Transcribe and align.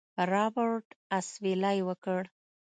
رابرټ 0.31 0.85
اسويلى 1.17 1.73
وکړ. 1.87 2.21